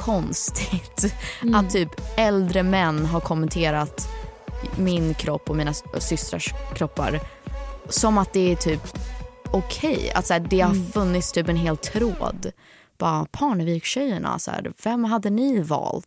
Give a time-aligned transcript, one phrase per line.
[0.00, 1.14] konstigt
[1.54, 4.08] att typ äldre män har kommenterat
[4.76, 7.20] min kropp och mina systrars kroppar
[7.88, 8.98] som att det är typ
[9.50, 10.12] okej.
[10.14, 12.52] Att så här, det har funnits typ en hel tråd.
[12.98, 14.38] Bara Parnevik-tjejerna,
[14.84, 16.06] vem hade ni valt?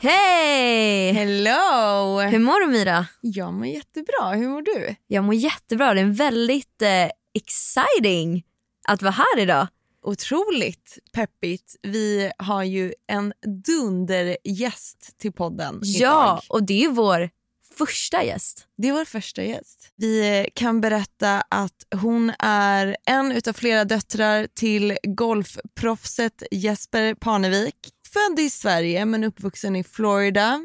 [0.00, 1.12] Hej!
[1.12, 2.20] Hello!
[2.20, 3.06] Hur mår du Mira?
[3.20, 4.30] Jag mår jättebra.
[4.34, 4.94] Hur mår du?
[5.06, 5.94] Jag mår jättebra.
[5.94, 8.44] Det är väldigt eh, exciting
[8.88, 9.66] att vara här idag.
[10.02, 11.76] Otroligt peppigt.
[11.82, 13.32] Vi har ju en
[13.66, 16.42] dundergäst till podden Ja, idag.
[16.48, 17.30] och det är vår
[17.78, 18.66] första gäst.
[18.76, 19.92] Det är vår första gäst.
[19.96, 27.76] Vi eh, kan berätta att hon är en utav flera döttrar till golfproffset Jesper Parnevik.
[28.16, 30.60] Född i Sverige men uppvuxen i Florida.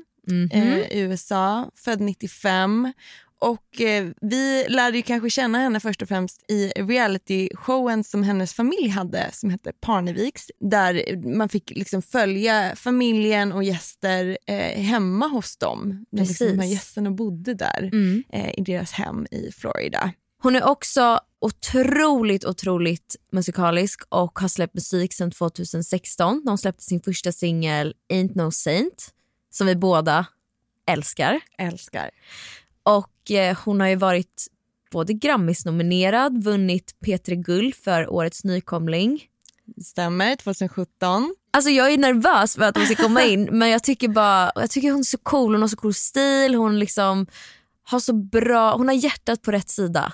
[0.52, 2.94] eh, i USA, född 95.
[3.40, 8.54] Och eh, Vi lärde ju kanske känna henne först och främst i reality-showen som hennes
[8.54, 15.28] familj hade som hette Parneviks där man fick liksom följa familjen och gäster eh, hemma
[15.28, 16.06] hos dem.
[16.12, 16.74] När liksom de här Precis.
[16.74, 18.24] gästerna bodde där Mm.
[18.34, 20.12] eh, i deras hem i Florida.
[20.44, 26.42] Hon är också otroligt, otroligt musikalisk och har släppt musik sedan 2016.
[26.46, 29.14] De släppte sin första singel Ain't No Saint
[29.50, 30.26] som vi båda
[30.88, 31.40] älskar.
[31.58, 32.10] Älskar.
[32.84, 34.48] Och eh, hon har ju varit
[34.92, 39.24] både Grammis-nominerad, vunnit P3 Guld för årets nykomling.
[39.84, 41.36] Stämmer, 2017.
[41.54, 44.70] Alltså jag är nervös för att hon ska komma in men jag tycker bara, jag
[44.70, 47.28] tycker hon är så cool, hon har så cool stil, hon liksom
[47.84, 50.14] har så bra, hon har hjärtat på rätt sida.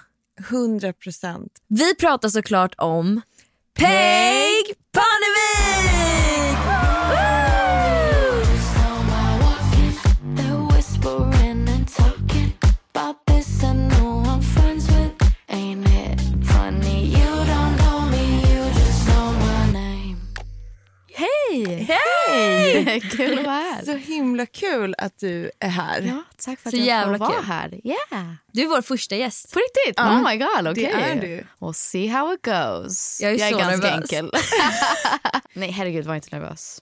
[0.49, 1.51] 100 procent.
[1.67, 3.21] Vi pratar såklart om
[3.73, 6.17] Peg Parnevik!
[19.73, 20.17] Name.
[21.13, 22.16] Hej!
[22.37, 23.01] Hej!
[23.11, 23.85] Kul att vara här.
[23.85, 26.01] Så himla kul att du är här.
[26.01, 27.45] Ja, tack för att Så jag jävla får vara kul.
[27.45, 27.79] här.
[27.83, 28.31] Yeah.
[28.51, 29.53] Du är vår första gäst.
[29.53, 29.93] På riktigt?
[29.97, 30.83] Ja, oh my god, okej.
[30.83, 31.43] det är du.
[31.59, 33.21] We'll see how it goes.
[33.21, 33.91] Jag är så ganska nervös.
[34.13, 34.31] enkel.
[35.53, 36.81] Nej herregud, var inte nervös.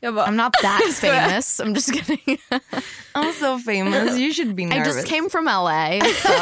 [0.00, 1.60] Jag bara, I'm not that famous.
[1.60, 2.38] I'm just kidding.
[3.14, 4.96] I'm so famous, you should be I nervous.
[4.96, 6.00] just came from LA.
[6.22, 6.32] Så.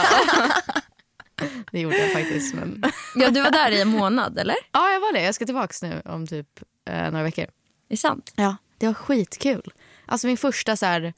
[1.72, 2.54] det gjorde jag faktiskt.
[2.54, 2.82] Men...
[3.16, 4.56] ja, du var där i en månad eller?
[4.72, 5.22] Ja, jag var det.
[5.22, 6.46] Jag ska tillbaka nu om typ
[6.90, 7.46] eh, några veckor.
[7.92, 8.32] Det är sant.
[8.36, 9.72] Ja, det var skitkul.
[10.06, 11.12] Alltså min första så här,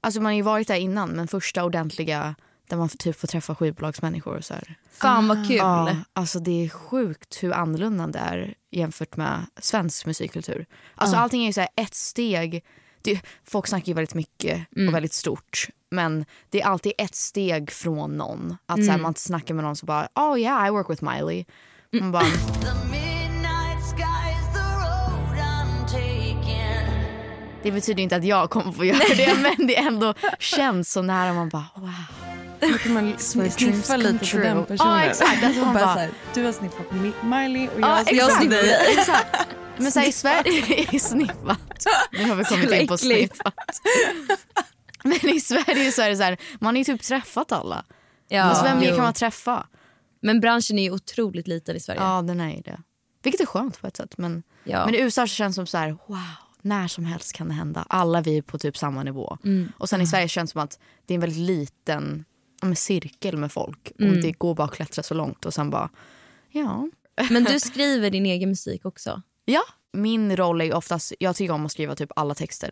[0.00, 2.34] alltså man har ju varit där innan men första ordentliga
[2.68, 4.74] där man typ får träffa skivbolagsmänniskor och så här.
[4.92, 5.56] Fan vad kul.
[5.56, 10.66] Ja, alltså det är sjukt hur annorlunda det är jämfört med svensk musikkultur.
[10.94, 12.64] Alltså allting är ju så här ett steg.
[13.02, 15.68] Det, folk snackar ju väldigt mycket och väldigt stort.
[15.90, 18.56] Men det är alltid ett steg från någon.
[18.66, 21.44] Att så här, man snackar med någon som bara oh yeah I work with Miley.
[21.90, 22.26] Man bara,
[27.62, 31.32] det betyder inte att jag kommer få göra det men det ändå känns så nära.
[31.32, 31.90] Man bara wow.
[32.60, 34.64] Då kan man sniffa lite på den personen.
[34.78, 35.44] Ja, exakt.
[35.44, 38.30] Alltså, man bara, bara- här, du har sniffat på Mi- Miley och jag Ja, har
[38.30, 38.86] sniffat dig.
[38.98, 39.36] exakt.
[39.76, 41.86] Men så här, i Sverige är snifpat.
[42.12, 43.54] Nu har vi kommit in på snifpat.
[45.04, 47.84] Men i Sverige så är det så här, man har ju typ träffat alla.
[48.28, 48.88] Ja, alltså, vem jo.
[48.94, 49.66] kan man träffa?
[50.22, 52.00] Men branschen är ju otroligt liten i Sverige.
[52.00, 52.78] Ja, den är ju det.
[53.22, 54.14] Vilket är skönt på ett sätt.
[54.18, 54.84] Men, Ja.
[54.86, 56.18] men i USA känns det som så här, wow,
[56.62, 57.86] när som helst kan det hända.
[57.88, 59.38] Alla vi är på typ samma nivå.
[59.78, 62.24] Och sen i Sverige känns det som att det är en väldigt liten
[62.62, 63.92] ja, cirkel med folk.
[63.98, 65.90] Och det går bara att klättra så långt och sen bara,
[66.50, 66.88] ja.
[67.30, 69.22] Men du skriver din egen musik också.
[69.44, 69.62] Ja.
[69.92, 72.70] Min roll är oftast, jag tycker om att skriva typ alla texter.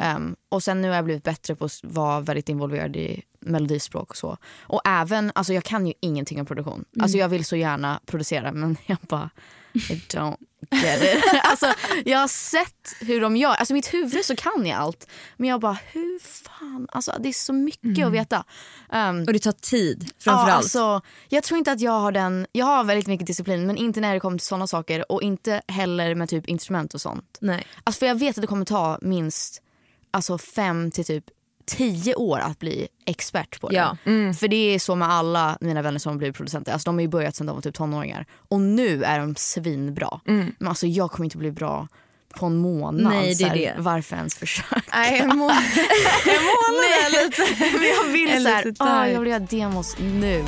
[0.00, 4.10] Ehm, och sen nu har jag blivit bättre på att vara väldigt involverad i melodispråk
[4.10, 4.36] och så.
[4.60, 6.84] Och även, alltså jag kan ju ingenting om produktion.
[7.00, 9.30] Alltså jag vill så gärna producera men jag bara,
[9.72, 10.36] I don't.
[11.42, 11.72] alltså
[12.04, 15.06] jag har sett hur de gör, alltså i mitt huvud så kan jag allt.
[15.36, 16.18] Men jag bara, hur
[16.48, 18.44] fan, alltså det är så mycket att veta.
[18.92, 20.48] Ehm, Och det tar tid framförallt.
[20.48, 23.76] Ja, alltså, jag tror inte att jag har den, jag har väldigt mycket disciplin men
[23.76, 27.38] inte när det kommer till sådana saker och inte heller med typ instrument och sånt.
[27.40, 27.66] Nej.
[27.84, 29.62] Alltså för jag vet att det kommer ta minst
[30.10, 31.24] alltså fem till typ
[31.76, 33.76] tio år att bli expert på det.
[33.76, 33.96] Ja.
[34.40, 36.72] För det är så med alla mina vänner som har blivit producenter.
[36.72, 38.26] Alltså, de har ju börjat sedan de var typ tonåringar.
[38.48, 40.20] Och nu är de svinbra.
[40.24, 41.88] Men alltså, jag kommer inte bli bra
[42.34, 43.12] på en månad.
[43.12, 43.74] Nej, det är det.
[43.78, 44.82] Varför ens försöka?
[44.94, 45.50] Nej, en, må-
[46.26, 47.42] en månad är lite...
[47.78, 50.44] Men jag vill så här, lite ah, jag vill göra demos nu.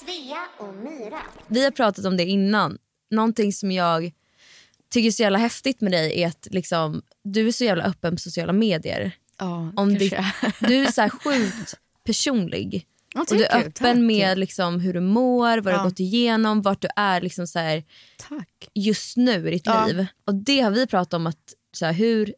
[0.00, 1.18] Svea och Myra.
[1.46, 2.78] Vi har pratat om det innan.
[3.10, 4.12] Någonting som jag
[4.92, 8.16] tycker är så jävla häftigt med dig är att liksom, du är så jävla öppen
[8.16, 9.12] på sociala medier.
[9.40, 10.14] Ja, Om ditt,
[10.60, 12.86] du är så här sjukt personlig.
[13.14, 13.96] Ja, Och du är öppen Tack.
[13.96, 15.76] med liksom hur du mår, vad du Ja.
[15.76, 17.84] har gått igenom, vart du är liksom så här,
[18.74, 19.86] just nu i ditt Ja.
[19.86, 20.06] liv.
[20.26, 21.26] Och det har vi pratat om.
[21.26, 22.34] att så här, Hur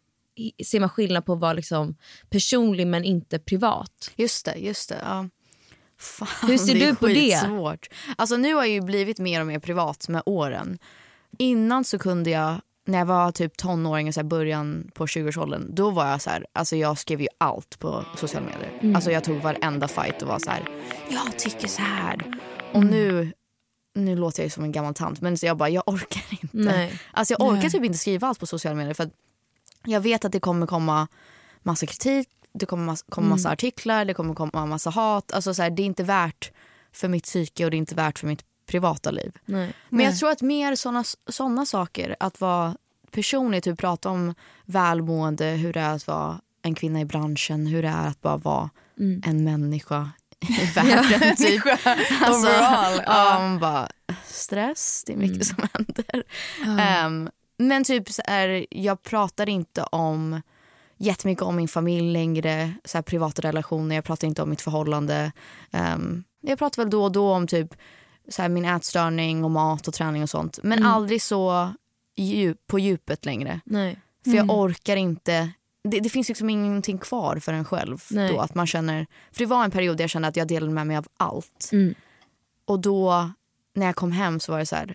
[0.65, 1.97] ser man skillnad på att vara liksom
[2.31, 4.11] personlig men inte privat?
[4.17, 4.99] Just det, just det.
[5.03, 5.29] Ja.
[5.99, 7.15] Fan, Hur ser det du på det?
[7.15, 7.89] skitsvårt.
[8.17, 10.79] Alltså nu har jag ju blivit mer och mer privat med åren.
[11.39, 15.91] Innan så kunde jag, när jag var typ tonåring, och så början på 20-årsåldern, då
[15.91, 18.79] var jag så här, alltså jag skrev ju allt på sociala medier.
[18.81, 18.97] Mm.
[18.97, 20.69] Alltså jag tog varenda fight och var så här,
[21.11, 22.15] jag tycker så här.
[22.15, 22.39] Mm.
[22.73, 23.33] Och nu,
[23.95, 26.49] nu låter jag ju som en gammal tant, men så jag bara, jag orkar inte.
[26.57, 27.01] Nej.
[27.13, 29.13] Alltså jag orkar typ inte skriva allt på sociala medier för att
[29.85, 31.09] jag vet att det kommer komma
[31.63, 35.33] massa kritik, det kommer massa, komma massa artiklar, det kommer komma massa hat.
[35.33, 36.53] Alltså så här, det är inte värt
[36.93, 39.33] för mitt psyke och det är inte värt för mitt privata liv.
[39.45, 39.73] Nej.
[39.89, 42.77] Men jag tror att mer såna, såna saker, att vara
[43.11, 44.35] personlig, typ prata om
[44.65, 48.37] välmående, hur det är att vara en kvinna i branschen, hur det är att bara
[48.37, 48.71] vara
[49.25, 50.11] en människa
[50.41, 51.37] i världen.
[51.37, 51.63] typ.
[52.21, 53.89] Alltså, Overall, ja, man bara,
[54.27, 56.25] stress, det är mycket som händer.
[56.81, 60.43] Ehm, men typ så här, jag pratar inte om
[60.97, 65.33] jättemycket om min familj längre, så här, privata relationer, jag pratar inte om mitt förhållande.
[65.73, 67.75] Ehm, jag pratar väl då och då om typ
[68.29, 70.59] så här, min ätstörning och mat och träning och sånt.
[70.63, 71.73] Men aldrig så
[72.17, 73.61] djup, på djupet längre.
[73.65, 73.99] Nej.
[74.25, 75.51] För jag orkar inte.
[75.85, 78.03] Det, det finns liksom ingenting kvar för en själv.
[78.11, 78.33] Nej.
[78.33, 80.73] Då, att man känner, för det var en period där jag kände att jag delade
[80.73, 81.69] med mig av allt.
[81.73, 81.95] Mm.
[82.65, 83.31] Och då
[83.75, 84.95] när jag kom hem så var det så här,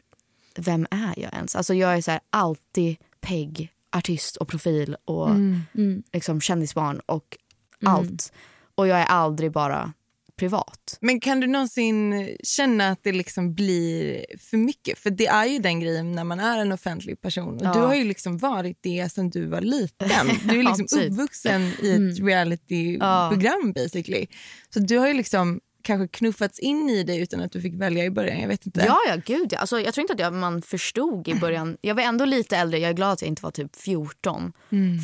[0.56, 1.56] vem är jag ens?
[1.56, 6.04] Alltså jag är så här, alltid pegg, artist och profil och Mm.
[6.14, 7.38] liksom kändisbarn och
[7.86, 8.34] allt.
[8.76, 9.94] Och jag är aldrig bara
[10.38, 10.98] privat.
[11.02, 15.00] Men kan du någonsin känna att det liksom blir för mycket?
[15.00, 17.56] För det är ju den grejen när man är en offentlig person.
[17.56, 17.74] Och Ja.
[17.74, 20.10] Du har ju liksom varit det sen du var liten.
[20.44, 24.28] Du är Ja, liksom uppvuxen i ett reality-program basically.
[24.74, 28.06] Så du har ju liksom kanske knuffats in i det utan att du fick välja
[28.06, 28.40] i början.
[28.42, 28.84] Jag vet inte.
[28.88, 29.58] Ja, ja gud ja.
[29.60, 31.78] Alltså, jag tror inte att jag, man förstod i början.
[31.82, 32.80] Jag var ändå lite äldre.
[32.80, 34.54] Jag är glad att jag inte var typ 14.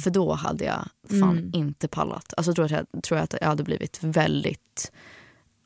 [0.03, 0.89] För då hade jag
[1.19, 2.33] fan inte pallat.
[2.37, 4.91] Alltså, tror, jag, tror jag att jag hade blivit väldigt...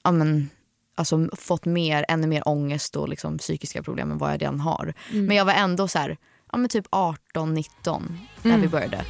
[0.07, 0.49] Ja, men,
[0.95, 4.93] alltså, fått mer, ännu mer ångest och liksom, psykiska problem än vad jag redan har.
[5.11, 6.17] Men jag var ändå så här,
[6.51, 9.05] ja, men typ 18, 19 när vi började.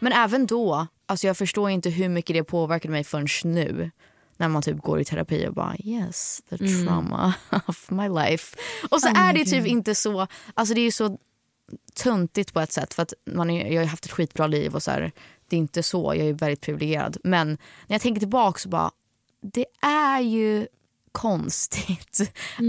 [0.00, 3.90] Men även då, alltså jag förstår inte hur mycket det påverkade mig förrän nu.
[4.36, 7.34] När man typ går i terapi och bara yes, the trauma
[7.66, 8.56] of my life.
[8.90, 11.18] Och så är det typ inte så, alltså det är ju så
[11.94, 14.82] tuntigt på ett sätt för att man är, jag har haft ett skitbra liv och
[14.82, 15.12] så här,
[15.48, 17.16] det är inte så, jag är väldigt privilegierad.
[17.24, 17.48] Men
[17.86, 18.90] när jag tänker tillbaka så bara,
[19.40, 20.66] det är ju
[21.12, 22.20] konstigt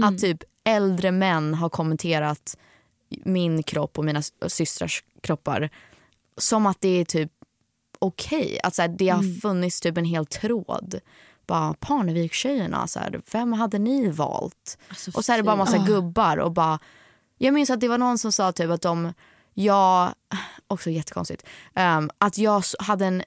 [0.04, 2.56] att typ äldre män har kommenterat
[3.24, 5.70] min kropp och mina systrars kroppar
[6.36, 7.32] som att det är typ
[7.98, 8.60] okej.
[8.62, 11.00] Att så här, det har funnits typ en hel tråd.
[11.46, 14.78] Bara Parnevik-tjejerna, så här, vem hade ni valt?
[14.88, 16.78] Alltså, och så är det bara massa gubbar och bara...
[17.38, 19.12] Jag minns att det var någon som sa typ att de...
[19.54, 20.14] Jag...
[20.66, 21.46] Också jättekonstigt.
[21.74, 23.22] ehm, att jag hade en...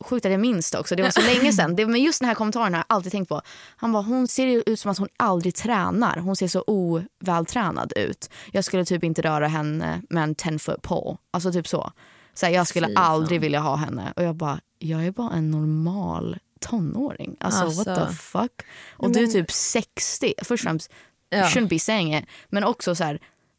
[0.00, 1.76] Sjukt att jag minns det också, det var så länge sedan.
[1.76, 3.42] Det, men just den här kommentaren har jag alltid tänkt på.
[3.76, 6.16] Han bara, hon ser ut som att hon aldrig tränar.
[6.16, 8.30] Hon ser så ovältränad ut.
[8.52, 11.16] Jag skulle typ inte röra henne med en 10 foot pole.
[11.30, 11.92] Alltså typ så.
[12.34, 13.04] så här, jag skulle Fy fan.
[13.04, 14.12] aldrig vilja ha henne.
[14.16, 17.36] Och jag bara, jag är bara en normal tonåring.
[17.40, 18.06] Alltså, what Alltså.
[18.06, 18.52] the fuck.
[18.96, 20.34] Och du är typ 60.
[20.38, 20.90] Först och främst,
[21.34, 21.40] Ja.
[21.40, 22.24] you shouldn't be saying it.
[22.48, 23.18] Men också så här,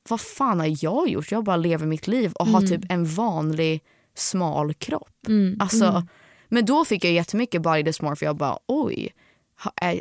[0.09, 1.31] vad fan har jag gjort?
[1.31, 3.81] Jag bara lever mitt liv och har typ en vanlig
[4.15, 5.27] smal kropp.
[5.59, 6.07] Alltså,
[6.47, 9.13] Men då fick jag jättemycket body dysmorphia och bara oj.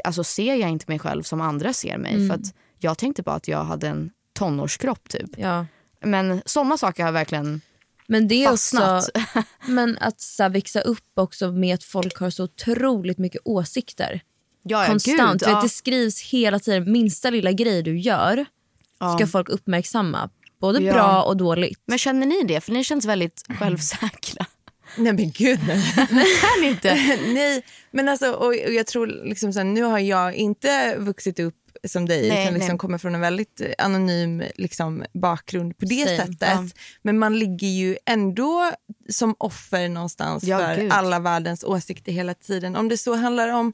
[0.04, 2.28] Alltså ser jag inte mig själv som andra ser mig?
[2.28, 5.30] För att jag tänkte bara att jag hade en tonårskropp typ.
[5.36, 5.66] Ja.
[6.00, 7.60] Men sådana saker har verkligen
[8.06, 9.46] Men det är också, fastnat.
[9.66, 14.20] men att så här, växa upp också med att folk har så otroligt mycket åsikter.
[14.64, 15.40] Ja, Konstant.
[15.42, 15.60] Gud, ja.
[15.62, 16.92] Det skrivs hela tiden.
[16.92, 18.44] Minsta lilla grej du gör
[19.00, 19.16] Ja.
[19.18, 20.30] ska folk uppmärksamma.
[20.60, 20.92] Både Ja.
[20.92, 21.80] bra och dåligt.
[21.86, 22.60] Men känner ni det?
[22.60, 24.46] För ni känns väldigt självsäkra.
[24.96, 25.94] Nej men gud nej.
[26.60, 26.94] Ni inte?
[27.34, 31.40] Nej, men alltså, och, och jag tror liksom så här, nu har jag inte vuxit
[31.40, 31.54] upp
[31.86, 32.78] som dig Nej, utan liksom nej.
[32.78, 36.36] kommer från en väldigt anonym liksom, bakgrund på det Same, sättet.
[36.40, 36.68] ja.
[37.02, 38.70] Men man ligger ju ändå
[39.08, 40.92] som offer någonstans Ja, för gud.
[40.92, 42.76] alla världens åsikter hela tiden.
[42.76, 43.72] Om det så handlar om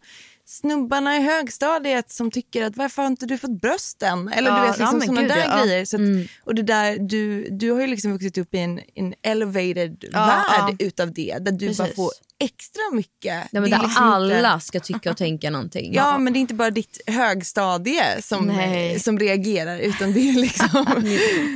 [0.50, 4.28] snubbarna i högstadiet som tycker att varför har inte du fått brösten?
[4.28, 5.45] Eller Ja, du vet ja, liksom såna gud, där ja.
[5.52, 5.66] Mm.
[5.66, 5.85] grejer.
[5.85, 6.02] Så att,
[6.47, 10.26] Och det där, du, du har ju liksom vuxit upp i en, en elevated Ja,
[10.26, 10.87] värld ja.
[10.87, 11.97] utav det där du bara Precis.
[11.97, 13.49] får extra mycket.
[13.50, 15.92] Ja, men Det är där liksom alla inte- ska tycka och tänka någonting.
[15.95, 19.00] Ja, men det är inte bara ditt högstadie som, Nej.
[19.00, 20.87] som reagerar utan det är liksom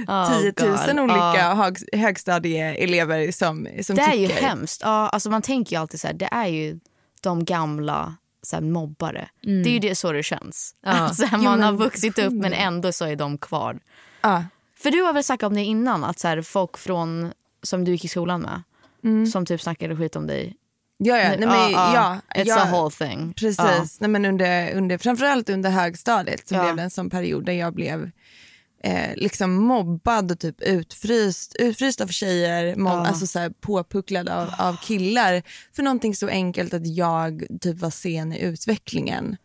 [0.09, 1.01] Oh, 10 000 God.
[1.01, 1.55] olika Ja.
[1.55, 4.35] hög, högstadieelever som, som Det är tycker.
[4.35, 4.81] ju hemskt.
[4.85, 6.79] Ja, alltså man tänker ju alltid så här, det är ju
[7.21, 9.29] de gamla så här, mobbare.
[9.43, 10.75] Det är ju det så det känns.
[10.85, 10.91] Ja.
[10.93, 13.81] Alltså, man Jo, har men- vuxit upp men ändå så är de kvar.
[14.21, 14.45] Ja.
[14.77, 17.33] För du har väl snackat om det innan, att så här, folk från
[17.63, 18.63] som du gick i skolan med
[19.33, 20.57] som typ snackade skit om dig.
[20.97, 23.33] Ja, ja, nej, men, ja, It's ja, a whole thing.
[23.35, 23.85] Precis, Ja.
[24.01, 27.75] nej, men under, under, framförallt under högstadiet så blev det en sån period där jag
[27.75, 28.11] blev
[28.85, 33.07] eh, liksom mobbad och typ utfryst, utfryst av tjejer, mobb, Ja.
[33.07, 35.43] alltså så här, påpucklad av, av killar
[35.77, 39.37] för någonting så enkelt att jag typ var sen i utvecklingen.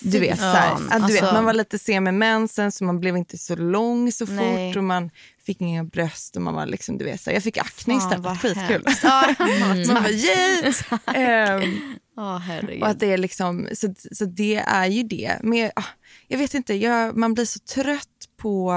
[0.00, 2.84] Du vet, så här, att du vet, Alltså- man var lite sen med mensen så
[2.84, 4.68] man blev inte så lång så Nej.
[4.70, 5.10] fort och man
[5.46, 8.40] fick inga bröst och man var liksom, du vet, så här, jag fick akne istället,
[8.40, 8.84] skitkul.
[9.02, 10.72] Ja, Man bara yay!
[12.18, 12.82] Ja, herregud.
[12.82, 15.38] och att det är liksom, så, så det är ju det.
[15.42, 15.84] Men jag, ah,
[16.28, 18.08] jag vet inte, jag, man blir så trött
[18.46, 18.72] på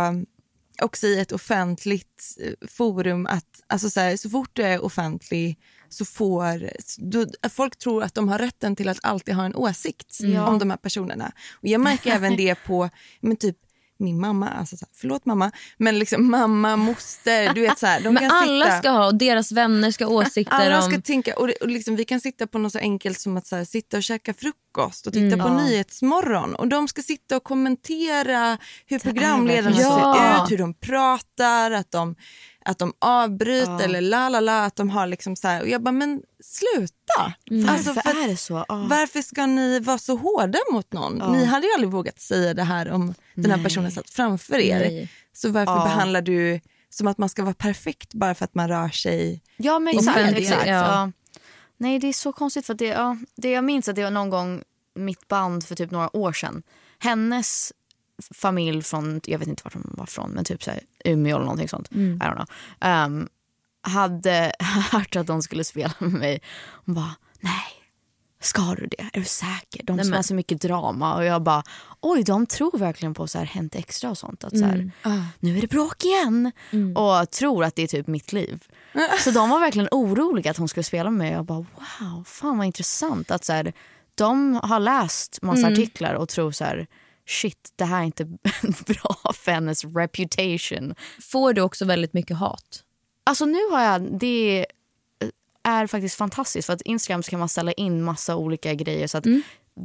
[0.81, 5.59] också i ett offentligt eh, forum att alltså så, här, så fort du är offentlig
[5.89, 6.69] så får
[7.41, 10.47] att folk tror att de har rätten till att alltid ha en åsikt Ja.
[10.47, 11.31] om de här personerna.
[11.51, 12.89] Och jag märker även det på
[13.21, 13.57] men typ
[13.99, 18.01] min mamma, alltså så här, förlåt mamma, men liksom mamma, moster, du vet så här,
[18.01, 20.91] de Men kan alla sitta, ska ha och deras vänner ska ha åsikter alla om...
[20.91, 23.55] ska tänka, och, och liksom, vi kan sitta på något så enkelt som att så
[23.55, 25.39] här, sitta och käka frukost och titta Mm.
[25.39, 25.63] på Ja.
[25.63, 29.81] Nyhetsmorgon och de ska sitta och kommentera hur programledarna så.
[29.81, 30.43] ser Ja.
[30.45, 32.15] ut, hur de pratar, att de,
[32.65, 33.81] att de avbryter Ja.
[33.81, 37.33] eller la la la, att de har liksom så här, och jag bara men sluta.
[37.71, 38.65] Alltså, Varför för att- är det så?
[38.67, 38.85] Ja.
[38.89, 41.17] varför ska ni vara så hårda mot någon?
[41.19, 41.31] Ja.
[41.31, 43.63] Ni hade ju aldrig vågat säga det här om den här Nej.
[43.63, 44.79] personen satt framför er.
[44.79, 45.09] Nej.
[45.33, 45.83] Så varför Ja.
[45.83, 49.79] behandlar du som att man ska vara perfekt bara för att man rör sig Ja
[49.79, 50.17] men exakt.
[50.17, 50.73] media, exakt ja.
[50.73, 51.11] ja.
[51.77, 54.11] Nej det är så konstigt för att det, ja, det jag minns att det var
[54.11, 54.63] någon gång
[54.95, 56.63] mitt band för typ några år sedan.
[56.99, 57.73] Hennes
[58.33, 61.45] familj från, jag vet inte vart de var från men typ så här, Umeå eller
[61.45, 61.91] någonting sånt.
[61.91, 62.45] I don't know.
[63.05, 63.29] Um,
[63.81, 64.51] hade
[64.91, 66.41] hört att de skulle spela med mig.
[66.85, 67.78] Hon bara nej.
[68.41, 69.01] Ska du det?
[69.13, 69.83] Är du säker?
[69.83, 71.15] De Nej, som men- har så mycket drama.
[71.15, 71.63] Och jag bara,
[72.01, 74.43] oj de tror verkligen på så här Hänt Extra och sånt.
[74.43, 74.91] Att så här,
[75.39, 76.51] nu är det bråk igen.
[76.95, 78.63] Och tror att det är typ mitt liv.
[79.19, 81.31] Så de var verkligen oroliga att hon skulle spela med mig.
[81.31, 81.65] Jag bara
[81.99, 83.31] wow, fan vad intressant.
[83.31, 83.73] Att så här,
[84.15, 86.87] de har läst massa artiklar och tror så här
[87.27, 88.25] shit det här är inte
[88.85, 90.95] bra för hennes reputation.
[91.31, 92.83] Får du också väldigt mycket hat?
[93.23, 94.65] Alltså nu har jag, det
[95.69, 99.17] är faktiskt fantastiskt för att Instagram så kan man ställa in massa olika grejer så
[99.17, 99.25] att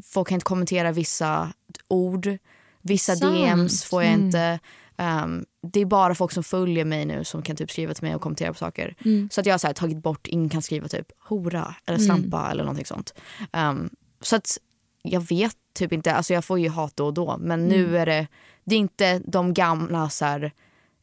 [0.04, 1.52] folk kan inte kommentera vissa
[1.88, 2.38] ord,
[2.82, 3.36] vissa Sant.
[3.36, 4.58] DMs får jag inte.
[4.96, 8.14] Um, det är bara folk som följer mig nu som kan typ skriva till mig
[8.14, 8.94] och kommentera på saker.
[9.30, 12.50] Så att jag har så här, tagit bort, ingen kan skriva typ hora eller slampa
[12.50, 13.14] eller någonting sånt.
[13.52, 14.58] Um, så att
[15.02, 18.06] jag vet typ inte, alltså jag får ju hat då och då men nu är
[18.06, 18.26] det,
[18.64, 20.52] det är inte de gamla så här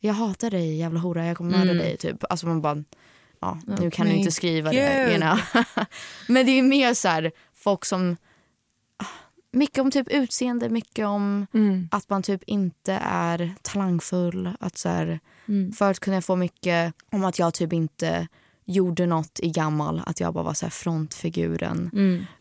[0.04, 1.98] jag hatar dig jävla hora, jag kommer mörda dig.
[1.98, 2.24] Typ.
[2.30, 2.84] Alltså man bara,
[3.42, 5.12] ja, nu kan du inte skriva det.
[5.12, 5.66] You know?
[6.28, 8.18] Men det är mer så här, folk som,
[9.54, 11.48] mycket om typ utseende, mycket om
[11.92, 14.50] att man typ inte är talangfull.
[14.60, 15.20] Att så här,
[15.78, 18.28] Förut kunde jag få mycket om att jag typ inte
[18.66, 20.02] gjorde något i gammal.
[20.06, 21.92] Att jag bara var så här frontfiguren.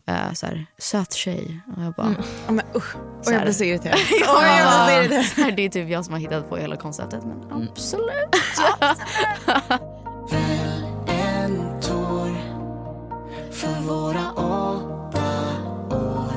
[0.05, 1.59] Eh, så här, söt tjej.
[1.77, 2.15] Och jag bara,
[2.45, 2.95] Ja, men, usch.
[2.95, 3.97] Och Så jag blir så irriterad.
[4.21, 5.25] Ja, Oj, jag blir så irriterad.
[5.25, 7.23] så här, det är typ jag som har hittat på hela konceptet.
[7.23, 8.35] Men absolut.
[9.71, 10.00] en
[13.61, 15.31] För våra åtta
[15.89, 16.33] år.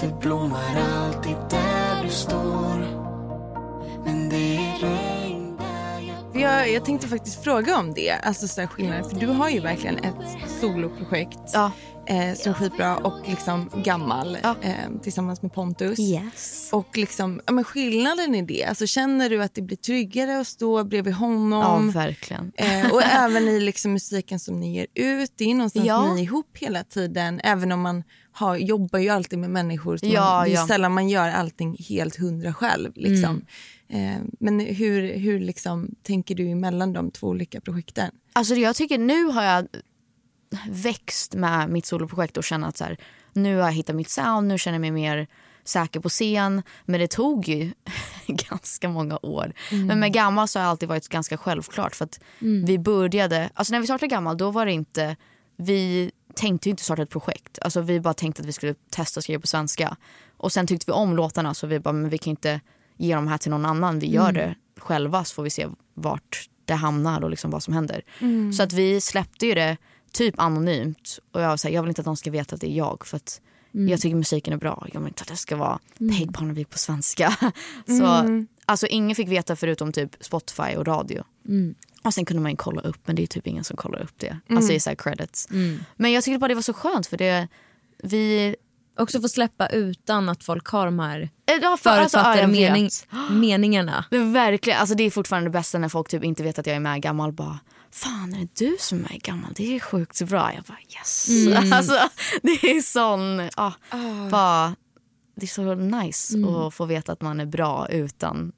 [0.00, 2.86] Det blommar alltid där du står.
[4.04, 5.21] Men det är regn
[6.66, 9.10] jag tänkte faktiskt fråga om det, alltså så här skillnaden.
[9.10, 11.70] För du har ju verkligen ett soloprojekt Ja.
[12.06, 14.54] eh, som är skitbra och liksom gammal Ja.
[14.62, 15.98] eh, tillsammans med Pontus.
[15.98, 16.68] Yes.
[16.72, 20.46] Och liksom, ja, men skillnaden i det, alltså känner du att det blir tryggare att
[20.46, 21.90] stå bredvid Ja, honom?
[21.90, 22.52] verkligen.
[22.56, 25.32] Eh, och även i liksom musiken som ni ger ut.
[25.36, 26.14] Det är någonstans Ja.
[26.14, 27.40] ni är ihop hela tiden.
[27.44, 28.02] Även om man
[28.34, 29.96] har, jobbar ju alltid med människor.
[29.96, 30.66] Så Ja, man, det är ja.
[30.66, 32.92] sällan man gör allting helt hundra själv.
[32.94, 33.30] Liksom.
[33.30, 33.46] Mm.
[33.92, 38.10] Eh, men hur, hur liksom, tänker du mellan de två olika projekten?
[38.32, 39.66] Alltså jag tycker nu har jag
[40.68, 42.96] växt med mitt soloprojekt och känner att så här,
[43.32, 45.26] nu har jag hittat mitt sound, nu känner jag mig mer
[45.64, 46.62] säker på scen.
[46.84, 47.72] Men det tog ju
[48.26, 49.52] ganska många år.
[49.70, 49.86] Mm.
[49.86, 51.96] Men med Gammal så har det alltid varit ganska självklart.
[51.96, 55.16] För att vi började, alltså när vi startade Gammal då var det inte,
[55.56, 57.58] vi tänkte inte starta ett projekt.
[57.62, 59.96] Alltså vi bara tänkte att vi skulle testa att skriva på svenska.
[60.36, 62.60] Och sen tyckte vi om låtarna så vi bara, men vi kan inte
[62.96, 63.98] ge dem här till någon annan.
[63.98, 67.74] Vi gör det själva så får vi se vart det hamnar och liksom vad som
[67.74, 68.02] händer.
[68.52, 69.76] Så att vi släppte ju det
[70.12, 71.18] typ anonymt.
[71.32, 72.76] Och jag, var så här, jag vill inte att de ska veta att det är
[72.76, 73.06] jag.
[73.06, 73.40] För att
[73.90, 74.86] jag tycker musiken är bra.
[74.92, 77.36] Jag vill inte att det ska vara Peg Parnevik på svenska.
[77.86, 78.24] så,
[78.66, 81.24] alltså ingen fick veta förutom typ Spotify och radio.
[82.04, 84.14] Och sen kunde man ju kolla upp men det är typ ingen som kollar upp
[84.18, 84.38] det.
[84.48, 85.48] Alltså i så här credits.
[85.96, 87.48] Men jag tyckte bara det var så skönt för det
[88.02, 88.56] vi
[88.98, 91.28] Också få släppa utan att folk har de här Eh,
[91.62, 92.90] Ja, för, alltså, förutfattade jag mening,
[93.30, 94.04] meningarna.
[94.10, 96.76] Men verkligen, alltså det är fortfarande det bästa när folk typ inte vet att jag
[96.76, 97.32] är med gammal.
[97.32, 97.58] Bara,
[97.90, 99.52] Fan är det du som är gammal?
[99.56, 100.52] Det är sjukt bra.
[100.54, 101.28] Jag bara yes.
[101.72, 101.98] Alltså,
[102.42, 103.72] det är sån, ja,
[104.30, 104.74] bara,
[105.36, 108.52] det är så nice att få veta att man är bra utan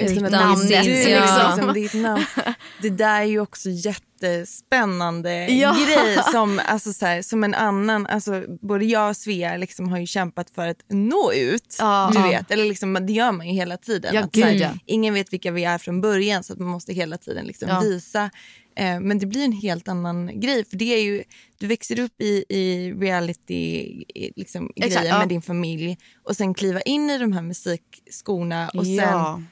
[0.00, 0.70] Utan namnet,
[1.06, 1.48] ja.
[1.56, 2.24] liksom ditt namn.
[2.82, 5.76] det där är ju också jättespännande Ja.
[5.86, 9.98] grej som, alltså, så här, som en annan, alltså, både jag och Svea liksom, har
[9.98, 11.76] ju kämpat för att nå ut.
[11.78, 12.10] Ja.
[12.14, 14.14] du vet, eller liksom, det gör man ju hela tiden.
[14.14, 14.70] Ja, att, så här, gud, ja.
[14.86, 18.30] Ingen vet vilka vi är från början så att man måste hela tiden liksom, visa.
[18.76, 21.22] Eh, men det blir en helt annan grej för det är ju,
[21.58, 24.70] du växer upp i, i reality i- liksom,
[25.18, 29.46] med din familj och sen kliva in i de här musikskorna och sen.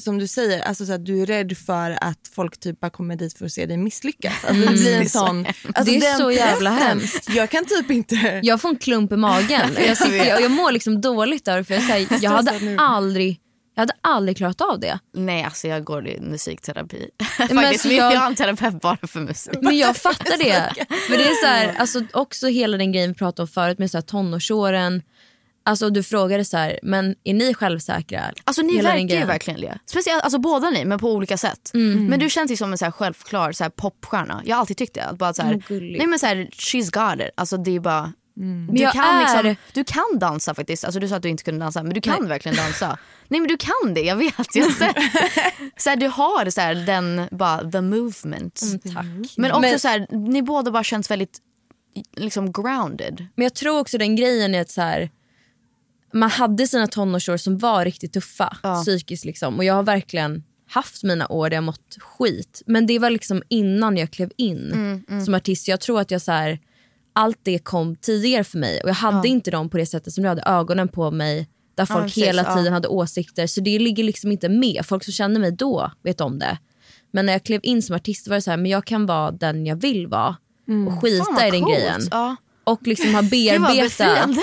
[0.00, 3.16] som du säger, alltså så att du är rädd för att folk typ bara kommer
[3.16, 4.44] dit för att se dig misslyckas.
[4.44, 5.46] Alltså det blir en sån...
[5.46, 6.88] Alltså Det är den så jävla pressen.
[7.00, 7.30] hemskt.
[7.30, 8.40] Jag kan typ inte...
[8.42, 9.70] Jag får en klump i magen.
[9.86, 13.40] Jag, sitter, och jag mår liksom dåligt där för jag, säger, jag, hade aldrig,
[13.74, 14.98] jag hade aldrig klarat av det.
[15.14, 17.08] Nej alltså jag går i musikterapi.
[17.38, 19.54] men Faktiskt, alltså, jag har en terapeut bara för musik.
[19.62, 20.74] Men jag fattar det.
[21.08, 23.90] För det är så här, alltså också hela den grejen vi pratade om förut med
[23.90, 25.02] så här tonårsåren.
[25.66, 28.32] Alltså du frågade så här, men är ni självsäkra?
[28.44, 29.78] Alltså ni Hela verkar ju verkligen det.
[29.86, 31.70] Speciellt, alltså båda ni men på olika sätt.
[32.08, 34.42] Men du känns ju som en så här självklar så här popstjärna.
[34.44, 35.04] Jag har alltid tyckt det.
[35.04, 35.98] Att bara så här, Mm, gulligt.
[35.98, 37.30] nej men så här, she's got it.
[37.36, 38.12] Alltså det är bara...
[38.70, 40.84] Du, jag kan är- liksom, du kan dansa faktiskt.
[40.84, 42.98] Alltså du sa att du inte kunde dansa men du kan verkligen dansa.
[43.28, 44.54] nej men du kan det, jag vet.
[44.56, 44.72] Jag
[45.76, 48.60] så här, du har så här, den, bara the movement.
[48.94, 49.04] Tack.
[49.36, 51.38] Men också Men- så här, ni båda bara känns väldigt
[52.16, 53.26] liksom grounded.
[53.34, 55.10] Men jag tror också den grejen är att så här,
[56.14, 58.82] man hade sina tonårsår som var riktigt tuffa Ja.
[58.82, 59.24] psykiskt.
[59.24, 59.56] Liksom.
[59.56, 62.62] Och jag har verkligen haft mina år där jag mått skit.
[62.66, 64.72] Men det var liksom innan jag klev in
[65.08, 65.68] Mm, som artist.
[65.68, 66.58] Jag tror att jag så här,
[67.12, 68.80] allt det kom tidigare för mig.
[68.82, 71.48] Och jag hade inte dem på det sättet som du hade ögonen på mig.
[71.74, 72.56] Där folk precis, hela ja.
[72.56, 73.46] tiden hade åsikter.
[73.46, 74.86] Så det ligger liksom inte med.
[74.86, 76.58] Folk som kände mig då vet om det.
[77.10, 79.30] Men när jag klev in som artist var det så här, men jag kan vara
[79.30, 80.36] den jag vill vara.
[80.88, 81.24] Och skita Mm.
[81.24, 81.74] Fan, vad i den coolt.
[81.76, 82.00] grejen.
[82.10, 82.36] Ja.
[82.64, 84.36] Och liksom ha Gud, vad bearbetat.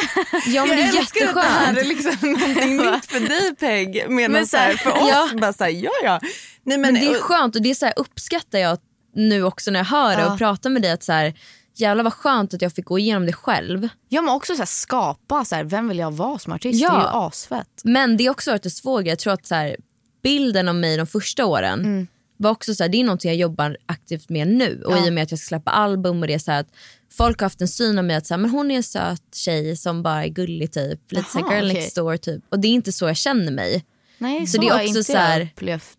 [0.47, 3.55] Ja men det är jag älskar att det här är liksom någonting nytt för dig
[3.59, 4.05] Peg.
[4.09, 5.29] Medan Men så här, för oss, Ja.
[5.41, 6.19] bara så här, ja ja.
[6.63, 8.77] Nej, men, Men det är skönt och det är så här, uppskattar jag
[9.15, 10.31] nu också när jag hör det Ja.
[10.31, 10.91] och pratar med dig.
[10.91, 11.33] att så här,
[11.75, 13.89] Jävlar vad skönt att jag fick gå igenom det själv.
[14.09, 16.81] Ja men också så här, skapa, så här, vem vill jag vara som artist?
[16.81, 16.89] Ja.
[16.89, 17.81] Det är ju asfett.
[17.83, 19.09] Men det är också varit en svår grej.
[19.09, 19.75] Jag tror att så här,
[20.23, 22.07] bilden av mig de första åren Mm.
[22.37, 24.81] var också så här, det är någonting jag jobbar aktivt med nu.
[24.85, 25.05] Och Ja.
[25.05, 26.69] i och med att jag ska släppa album och det är så här, att
[27.11, 29.35] folk har haft en syn av mig att så här, men hon är en söt
[29.35, 31.11] tjej som bara är gullig typ.
[31.11, 31.73] Lite så Jaha, girl okej.
[31.81, 32.43] next door typ.
[32.49, 33.85] Och det är inte så jag känner mig.
[34.17, 35.49] Nej, Så så, det är också inte så här-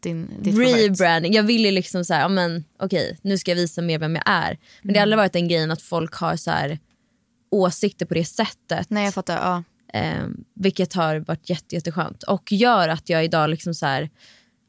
[0.01, 0.29] din,
[0.64, 1.33] rebranding.
[1.33, 4.59] Jag ville liksom så här, men okej, nu ska jag visa mer vem jag är.
[4.83, 6.79] Men det har aldrig varit en grej att folk har så här
[7.51, 8.90] åsikter på det sättet.
[8.90, 9.37] Nej jag fattar.
[9.37, 9.62] Ja.
[10.01, 12.22] Eh, vilket har varit jätte, jätteskönt.
[12.22, 14.11] Och gör att jag idag liksom så här,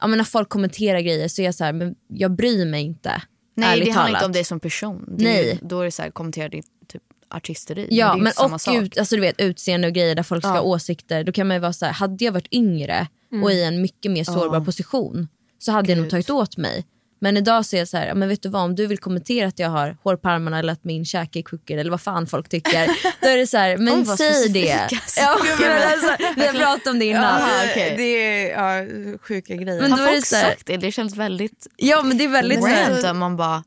[0.01, 2.81] ja men när folk kommenterar grejer så är jag så här, men jag bryr mig
[2.83, 3.21] inte.
[3.55, 4.19] Nej det handlar talat.
[4.21, 5.05] inte om dig som person.
[5.17, 5.45] Det Nej.
[5.61, 7.87] ju- Då är det så här, kommentera ditt typ, artisteri.
[7.91, 8.75] Ja, men samma och sak.
[8.75, 10.55] ut, alltså, du vet, utseende och grejer där folk ska Ja.
[10.55, 11.23] ha åsikter.
[11.23, 13.07] Då kan man ju vara så här, hade jag varit yngre
[13.43, 15.27] och i en mycket mer sårbar position
[15.59, 16.11] så hade jag nog Gud.
[16.11, 16.85] tagit åt mig.
[17.23, 18.97] Men idag så är jag så här, ja, men vet du vad, om du vill
[18.97, 22.01] kommentera att jag har hår på armarna eller att min käke är crooked eller vad
[22.01, 22.87] fan folk tycker.
[23.21, 24.71] då är det så här, men vad säg det.
[24.71, 25.19] alltså.
[25.21, 27.23] Ja, men alltså, vi har pratat om det innan.
[27.23, 27.93] Aha, okej.
[27.97, 28.87] Det är ja,
[29.21, 29.81] sjuka grejer.
[29.81, 30.77] Men Har är det folk så här- sagt det?
[30.77, 33.17] Det känns väldigt Ja men det är väldigt så här, random.
[33.17, 33.63] Man bara,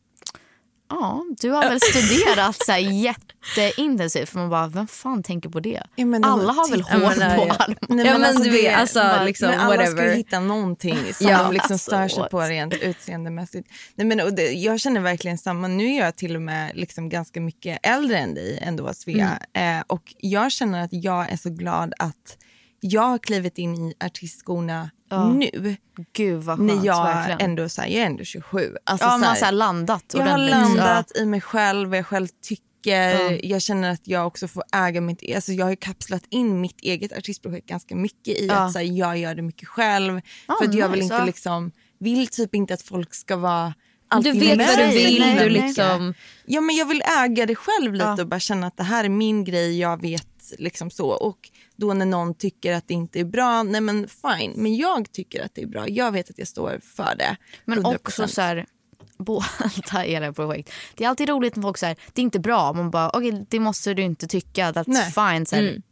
[0.89, 4.29] ja du har väl studerat så här jätteintensivt.
[4.29, 5.83] För man bara, vem fan tänker på det?
[5.97, 8.05] Ja, men Alla har väl titta, hår på Nej, armarna?
[8.05, 10.11] Ja, men du det- vet, alltså, bara- liksom, men alla ska whatever.
[10.11, 12.31] ju hitta någonting som Ja, de liksom alltså, stör sig what?
[12.31, 13.69] på rent utseendemässigt.
[13.95, 15.69] Nej, men, och det, jag känner verkligen samma.
[15.69, 19.39] Nu är jag till och med liksom ganska mycket äldre än dig ändå Svea.
[19.55, 19.79] Mm.
[19.79, 22.37] Eh, och jag känner att jag är så glad att
[22.81, 25.77] jag har klivit in i artistskorna nu.
[26.13, 26.73] Gud vad skönt.
[26.75, 27.41] När jag verkligen.
[27.51, 28.77] ändå, så här, jag är ändå 27.
[28.85, 31.89] Alltså, ja, så man har här, så här landat jag har landat i mig själv,
[31.89, 33.47] vad jag själv tycker.
[33.47, 37.13] Jag känner att jag också får äga mitt, alltså jag har kapslat in mitt eget
[37.13, 38.55] artistprojekt ganska mycket i Ja.
[38.55, 40.21] att så här, jag gör det mycket själv.
[40.49, 41.25] Ja, för att jag vill inte ja.
[41.25, 43.75] liksom, vill typ inte att folk ska vara
[44.23, 46.15] Du vet vad du vill, nej, du liksom...
[46.47, 48.21] Ja men jag vill äga det själv lite Ja.
[48.21, 51.09] och bara känna att det här är min grej, jag vet liksom så.
[51.11, 54.53] Och då när någon tycker att det inte är bra, nej men fine.
[54.57, 57.37] Men jag tycker att det är bra, jag vet att jag står för det.
[57.65, 57.95] Men 100%.
[57.95, 58.67] också så här,
[59.19, 60.73] båda era projekt.
[60.95, 62.73] Det är alltid roligt när folk säger det är inte bra.
[62.73, 64.73] Man bara okej det måste du inte tycka.
[64.73, 65.13] That's Nej.
[65.13, 65.47] fine.
[65.47, 65.83] Så här,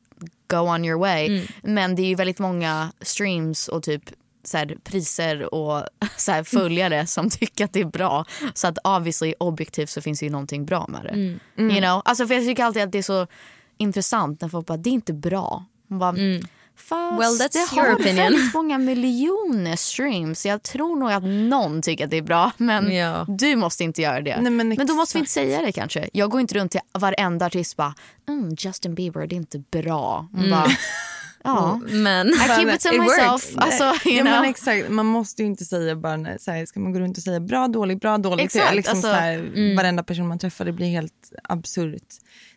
[0.47, 1.47] Go on your way.
[1.63, 4.03] Men det är ju väldigt många streams och typ
[4.45, 5.83] så här, priser och
[6.17, 8.25] så här, följare som tycker att det är bra.
[8.55, 11.17] Så att obviously objektivt så finns det ju någonting bra med det.
[11.63, 12.03] You know?
[12.05, 13.27] alltså, för jag tycker alltid att det är så
[13.79, 15.65] intressant när folk bara det är inte bra.
[15.89, 16.15] Man bara,
[16.77, 18.17] Fast Well, that's det your har opinion.
[18.17, 20.47] väldigt många miljoner streams.
[20.47, 22.51] Jag tror nog att någon tycker att det är bra.
[22.57, 23.27] Men Ja.
[23.29, 24.41] du måste inte göra det.
[24.41, 26.09] Nej, men då måste vi inte säga det kanske.
[26.13, 27.95] Jag går inte runt till varenda artist bara
[28.29, 30.29] mm, Justin Bieber det är inte bra.
[30.33, 30.67] Man bara,
[31.45, 31.81] ja.
[31.89, 32.29] Men...
[32.29, 33.53] I keep it to It myself.
[33.57, 34.33] Alltså, you ja, know.
[34.41, 37.17] men exakt, man måste ju inte säga bara när, så här, ska man gå runt
[37.19, 38.45] och säga bra, dålig, bra, dålig.
[38.45, 42.15] Exakt, till, liksom, alltså, så här, Varenda person man träffar, det blir helt absurt.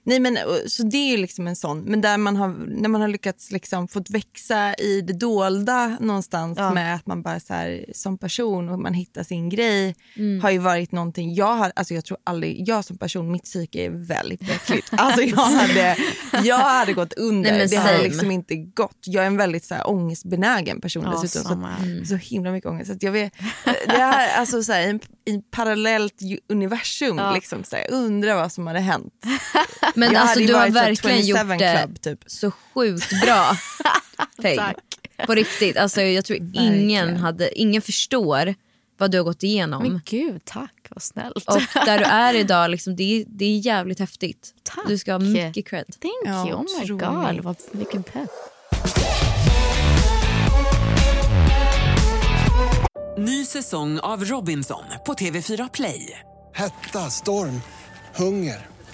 [0.08, 3.02] Nej, men, så det är ju liksom en sån, men där man har, när man
[3.02, 6.74] har lyckats liksom fått växa i det dolda någonstans Ja.
[6.74, 9.96] med att man bara så här, som person och man hittar sin grej
[10.42, 13.86] har ju varit någonting, jag, har, alltså, jag tror aldrig, jag som person, mitt psyke
[13.86, 14.86] är väldigt bräckligt.
[14.92, 15.98] Alltså jag hade,
[16.44, 18.04] jag hade gått under, Nej, det hade same.
[18.10, 18.98] liksom inte gått.
[19.06, 21.62] Jag är en väldigt så här, ångestbenägen person Ja, dessutom.
[21.62, 22.04] Så att, här.
[22.06, 22.92] så himla mycket ångest.
[22.92, 23.34] Så jag vet,
[23.88, 27.18] det är alltså så här, en, i parallellt universum.
[27.18, 27.32] Ja.
[27.32, 29.14] Liksom, så här, jag undrar vad som hade hänt.
[29.98, 32.20] Men Jag alltså du har verkligen 27 gjort det Club, typ.
[32.28, 33.58] så sjukt bra.
[34.56, 34.78] Tack.
[35.26, 35.78] På riktigt.
[35.78, 38.56] Alltså, jag tror ingen, hade, ingen förstår
[38.98, 39.84] vad du har gått igenom.
[39.84, 40.74] Men gud, tack.
[40.90, 41.36] Vad snällt.
[41.48, 44.54] Och där du är idag, liksom, det, är, det är jävligt häftigt.
[44.64, 44.88] Tack.
[44.88, 45.86] Du ska ha mycket cred.
[46.02, 46.56] Thank Ja, you.
[46.56, 47.36] Oh my otroligt.
[47.36, 47.44] god.
[47.44, 48.30] Vad, vilken pepp.
[53.18, 56.20] Ny säsong av Robinson på TV4 Play.
[56.56, 57.62] Hetta, storm,
[58.16, 58.66] hunger.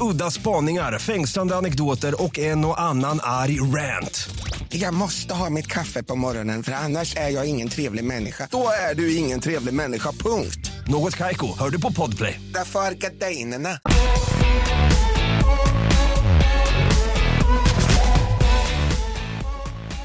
[0.00, 4.30] Udda spaningar, fängslande anekdoter och en och annan arg rant.
[4.68, 8.48] Jag måste ha mitt kaffe på morgonen för annars är jag ingen trevlig människa.
[8.50, 10.70] Då är du ingen trevlig människa, punkt.
[10.86, 12.40] Något Kaiko, hör du på Podplay.
[12.54, 13.78] Därför är gardinerna.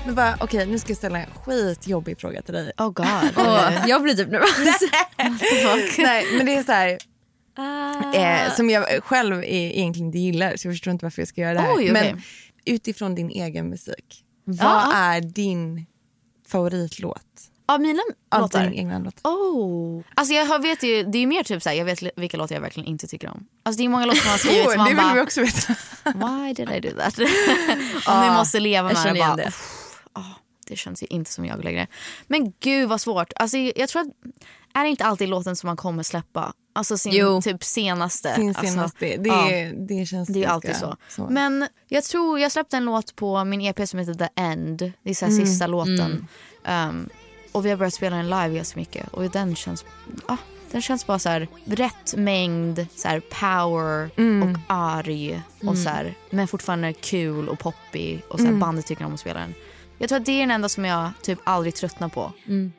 [0.06, 2.72] Men bara, okej, nu ska jag ställa en skitjobbig fråga till dig.
[2.78, 3.06] Oh god.
[3.38, 4.82] Åh, jag blir typ nervös.
[5.98, 6.98] Nej, men det är så här,
[8.14, 11.54] eh, som jag själv egentligen inte gillar, så jag förstår inte varför jag ska göra
[11.54, 11.76] det här.
[11.76, 12.14] Oj, okej.
[12.14, 12.22] Men
[12.66, 14.94] utifrån din egen musik, vad Ja.
[14.94, 15.86] är din
[16.48, 17.20] favoritlåt?
[17.66, 18.00] Av mina
[18.32, 18.64] Av låtar?
[18.64, 19.20] din egna låt?
[19.28, 20.02] Oh.
[20.16, 22.62] Alltså jag vet ju, det är ju mer typ såhär, jag vet vilka låtar jag
[22.62, 23.46] verkligen inte tycker om.
[23.64, 25.42] Alltså det är många låtar man har skrivit Oh, man det vill bara, vi också
[25.42, 25.76] veta.
[26.04, 27.20] why did I do that?
[28.08, 29.52] Om ni måste leva med det bara, det.
[30.66, 31.88] Det känns ju inte som jag längre.
[32.28, 33.34] Men gud vad svårt.
[33.36, 34.08] Alltså jag tror att,
[34.74, 36.54] är det inte alltid låten som man kommer släppa?
[36.76, 37.42] Alltså sin Jo.
[37.42, 38.36] typ senaste.
[38.36, 39.72] Sin alltså, senaste, det, ja.
[39.88, 40.98] det känns Det är alltid så.
[41.30, 44.78] Men jag tror jag släppte en låt på min EP som heter The End.
[45.04, 45.46] Det är så Mm.
[45.46, 46.28] sista låten.
[46.68, 47.10] Um,
[47.52, 49.08] och vi har börjat spela den live ganska mycket.
[49.08, 49.86] Och den känns,
[50.26, 50.38] ah,
[50.72, 54.44] den känns bara så här rätt mängd så här power Mm.
[54.52, 55.42] och arg.
[55.68, 58.20] Och så här, men fortfarande kul och poppy.
[58.30, 58.60] Och så Mm.
[58.60, 59.54] bandet tycker om att spela den.
[60.04, 62.32] Jag tror att det är den enda som jag typ aldrig tröttnar på.
[62.46, 62.70] Me.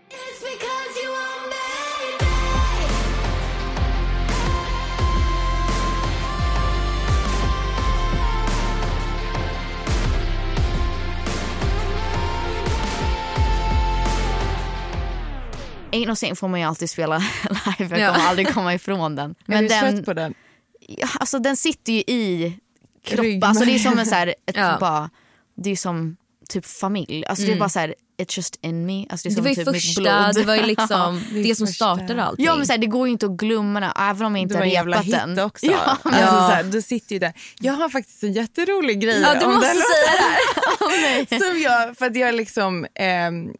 [15.93, 17.19] Ain't no får man ju alltid spela
[17.79, 17.99] live.
[17.99, 18.13] Jag Ja.
[18.15, 19.35] kommer aldrig komma ifrån den.
[19.47, 20.35] är du den, trött på den?
[20.81, 22.59] Ja, alltså den sitter ju i
[23.05, 23.43] kroppen.
[23.43, 24.77] Alltså det är som en så här, ett, Ja.
[24.81, 25.11] bara,
[25.57, 26.17] det är som
[26.49, 27.25] typ familj.
[27.27, 29.07] Alltså det är bara så här, it's just in me.
[29.09, 30.35] Alltså, det, är Det var ju typ mitt första, blod.
[30.35, 31.97] det var ju liksom Det är det som första.
[31.97, 32.45] startade allting.
[32.47, 34.59] Ja men så här, det går ju inte att glömma det även om jag inte
[34.59, 35.39] har repat den.
[35.39, 35.67] också.
[35.71, 36.27] Ja, Alltså, Ja.
[36.49, 37.33] så här, du sitter ju där.
[37.61, 41.21] Jag har faktiskt en jätterolig grej Ja, du om måste den säga det här.
[41.21, 41.41] låten.
[41.41, 43.51] Som jag, för att jag har liksom ehm,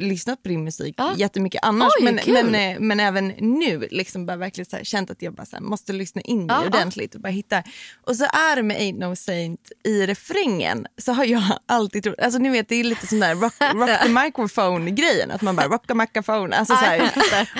[0.00, 1.12] lyssnat på din musik Ja.
[1.16, 5.10] jättemycket annars Oj, men, men, eh, men även nu liksom bara verkligen så här, känt
[5.10, 6.66] att jag bara så här, måste lyssna in mig ja.
[6.66, 7.62] ordentligt och bara hitta.
[8.06, 12.18] Och så är det med Ain't No Saint i refrängen så har jag alltid trott,
[12.22, 15.56] alltså ni vet det är lite sån där rock, rock the microphone grejen att man
[15.56, 16.56] bara rock the microphone.
[16.56, 17.12] Alltså, så här.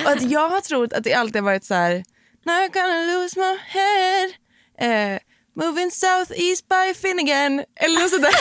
[0.05, 2.03] Och att jag har trott att det alltid har varit så här
[2.45, 4.29] Not gonna lose my head
[4.79, 5.19] eh,
[5.55, 8.33] Moving south east by Finnegan eller något sådär.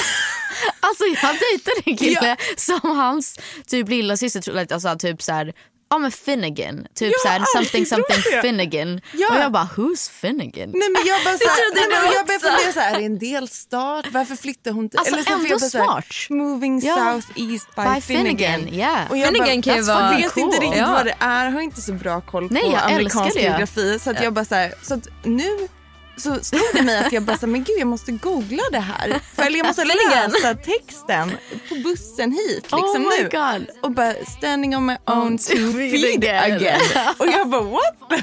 [0.81, 5.53] Alltså jag dejtade en kille som hans typ lillasyster trodde alltså typ såhär
[5.93, 8.43] Ja men Finnegan, typ Jag har såhär something something det.
[8.43, 9.01] Finnegan.
[9.13, 9.29] Ja.
[9.31, 10.71] Och jag bara who's Finnegan?
[10.75, 13.19] Nej men jag bara såhär, nej, men jag jag började fundera såhär, är det en
[13.19, 14.07] delstat?
[14.11, 14.99] Varför flyttar hon till...
[14.99, 16.07] Alltså, så får ändå jag bara såhär, smart.
[16.31, 16.97] Moving Ja.
[16.97, 18.61] south east by, By Finnegan.
[18.61, 19.11] Finnegan, yeah.
[19.11, 20.65] Och jag Finnegan kan ju vara fucking- vet inte cool.
[20.65, 20.93] riktigt Ja.
[20.93, 23.99] vad det är, har inte så bra koll på Nej, jag amerikansk geografi.
[23.99, 25.69] Så att jag bara såhär, så att nu
[26.17, 29.21] så slog det mig att jag bara men gud jag måste googla det här.
[29.35, 31.33] För, eller jag måste läsa texten
[31.69, 33.29] på bussen hit liksom Oh my nu.
[33.33, 33.67] God.
[33.83, 36.81] Och bara standing on my own two feet again.
[37.19, 38.23] Och jag bara what?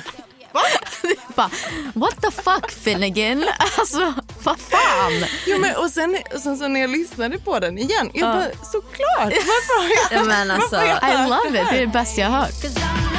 [1.36, 1.49] bara,
[1.93, 3.45] what the fuck Finnegan?
[3.78, 5.25] Alltså vad fan?
[5.45, 8.45] Jo, men, och sen, och sen så när jag lyssnade på den igen, jag bara
[8.71, 9.34] såklart.
[9.34, 12.21] Varför har jag, Ja, men alltså, varför jag I love it, det är det bästa
[12.21, 13.18] jag har hört.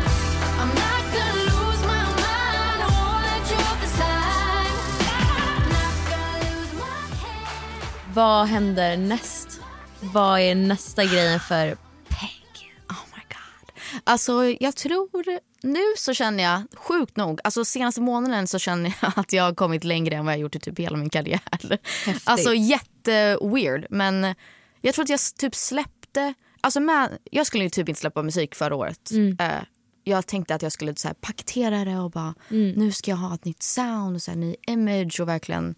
[8.13, 9.59] Vad händer näst?
[10.01, 11.75] Vad är nästa grejen för
[12.09, 12.73] Peg?
[12.89, 13.71] Oh my god.
[14.03, 19.11] Alltså jag tror, nu så känner jag sjukt nog, alltså senaste månaden så känner jag
[19.19, 21.39] att jag har kommit längre än vad jag gjort i typ hela min karriär.
[22.23, 24.35] Alltså jätte weird men
[24.81, 28.55] jag tror att jag typ släppte, alltså med, jag skulle ju typ inte släppa musik
[28.55, 29.11] förra året.
[29.39, 29.51] Eh,
[30.03, 32.33] jag tänkte att jag skulle så här, paketera det och bara
[32.75, 35.75] nu ska jag ha ett nytt sound och så här, ny image och verkligen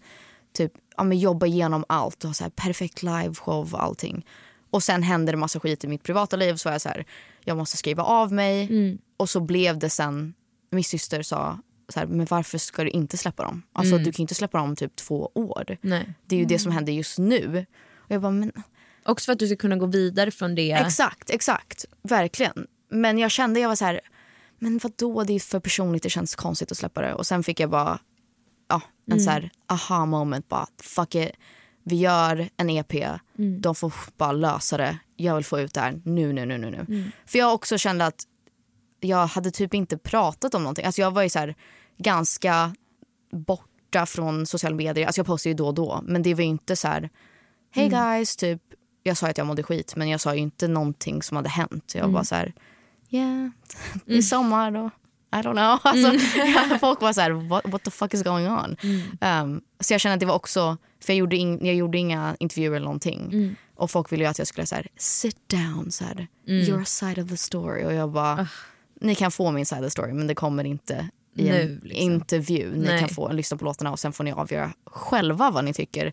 [0.56, 4.26] typ ja, men jobba igenom allt och ha så här perfekt liveshow och allting.
[4.70, 7.04] Och sen hände det massa skit i mitt privata liv så var jag så här,
[7.44, 8.68] jag måste skriva av mig.
[9.16, 10.34] Och så blev det sen,
[10.70, 13.62] min syster sa så här, men varför ska du inte släppa dem?
[13.72, 15.76] Alltså du kan inte släppa dem om typ två år.
[15.80, 16.14] Nej.
[16.26, 17.66] Det är ju det som händer just nu.
[17.96, 18.52] Och jag bara, men
[19.04, 20.72] Också för att du ska kunna gå vidare från det.
[20.72, 21.84] Exakt, exakt.
[22.02, 22.66] Verkligen.
[22.90, 24.00] Men jag kände, jag var så här,
[24.58, 27.14] men vad då det är för personligt, det känns konstigt att släppa det.
[27.14, 27.98] Och sen fick jag bara,
[29.06, 31.30] en så här aha moment, bara fuck it.
[31.82, 32.92] Vi gör en EP,
[33.60, 34.98] de får bara lösa det.
[35.16, 36.70] Jag vill få ut det här nu, nu, nu, nu.
[36.88, 37.10] nu.
[37.26, 38.24] För jag också kände att
[39.00, 40.84] jag hade typ inte pratat om någonting.
[40.84, 41.54] Alltså jag var ju så här
[41.98, 42.74] ganska
[43.32, 45.06] borta från sociala medier.
[45.06, 46.00] Alltså jag postar ju då och då.
[46.02, 47.10] Men det var ju inte så här,
[47.70, 48.62] hej guys, typ.
[49.02, 51.92] Jag sa att jag mådde skit men jag sa ju inte någonting som hade hänt.
[51.94, 52.52] Jag var bara så här,
[53.10, 53.50] yeah,
[54.04, 54.90] det är sommar då.
[55.34, 55.78] I don't know.
[55.84, 58.76] Alltså, folk var så här, what, what the fuck is going on?
[59.20, 62.36] Um, så jag kände att det var också, för jag gjorde, in, jag gjorde inga
[62.40, 63.56] intervjuer eller någonting.
[63.76, 67.18] Och folk ville ju att jag skulle så här, sit down, så här, your side
[67.18, 67.84] of the story.
[67.84, 68.48] Och jag bara,
[69.00, 71.80] ni kan få min side of the story men det kommer inte i en Nu,
[71.82, 72.02] liksom.
[72.12, 72.70] intervju.
[72.76, 73.00] Ni Nej.
[73.00, 76.12] kan få lyssna på låtarna och sen får ni avgöra själva vad ni tycker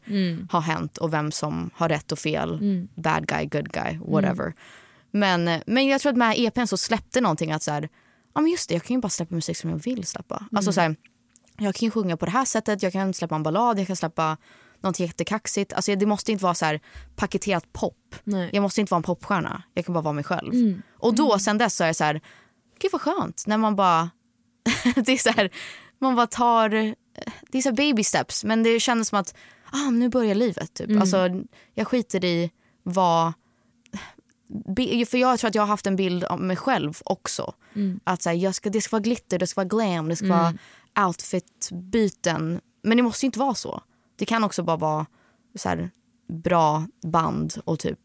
[0.51, 2.59] har hänt och vem som har rätt och fel.
[2.95, 4.53] Bad guy, good guy, whatever.
[5.11, 7.89] Men, men jag tror att med EPn så släppte någonting att så här,
[8.33, 10.47] ja men just det, jag kan ju bara släppa musik som jag vill släppa.
[10.51, 10.95] Alltså så här,
[11.57, 13.95] jag kan ju sjunga på det här sättet, jag kan släppa en ballad, jag kan
[13.95, 14.37] släppa
[14.81, 15.73] något jättekaxigt.
[15.73, 16.79] Alltså det måste inte vara så här
[17.15, 18.15] paketerat pop.
[18.23, 18.49] Nej.
[18.53, 20.81] Jag måste inte vara en popstjärna, jag kan bara vara mig själv.
[20.99, 22.21] Och då sen dess så är jag så här,
[22.79, 24.09] gud vad skönt när man bara
[24.95, 25.49] det är så här,
[25.99, 26.69] man bara tar,
[27.51, 29.35] det är så baby steps men det kändes som att
[29.71, 30.73] ah, nu börjar livet.
[30.73, 30.99] Typ.
[31.01, 31.29] Alltså,
[31.73, 32.51] jag skiter i
[32.83, 33.33] vad,
[35.07, 37.53] för jag tror att jag har haft en bild av mig själv också.
[37.75, 37.99] Mm.
[38.03, 40.25] Att så här, jag ska, det ska vara glitter, det ska vara glam, det ska
[40.25, 40.37] Mm.
[40.37, 42.61] vara outfitbyten.
[42.83, 43.81] Men det måste ju inte vara så.
[44.15, 45.05] Det kan också bara vara
[45.55, 45.89] så här,
[46.27, 47.99] bra band och typ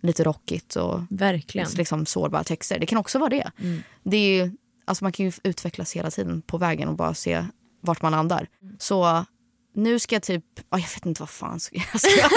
[0.00, 1.68] lite rockigt och Verkligen.
[1.76, 2.78] liksom sårbara texter.
[2.78, 3.50] Det kan också vara det.
[3.58, 3.82] Mm.
[4.02, 4.52] det är ju,
[4.84, 7.44] alltså man kan ju utvecklas hela tiden på vägen och bara se
[7.80, 8.48] vart man landar.
[8.78, 9.24] Så
[9.72, 12.30] nu ska jag typ, oh, jag vet inte vad fan ska jag ska göra.